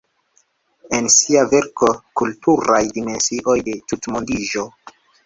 En 0.99 1.09
sia 1.15 1.43
verko 1.51 1.89
"Kulturaj 2.21 2.79
dimensioj 2.97 3.57
de 3.69 3.77
tutmondiĝo. 3.93 4.65